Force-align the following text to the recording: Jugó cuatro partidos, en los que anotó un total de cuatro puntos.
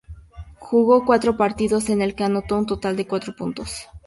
Jugó 0.57 1.05
cuatro 1.05 1.37
partidos, 1.37 1.87
en 1.91 1.99
los 1.99 2.15
que 2.15 2.23
anotó 2.23 2.57
un 2.57 2.65
total 2.65 2.97
de 2.97 3.05
cuatro 3.05 3.35
puntos. 3.35 3.85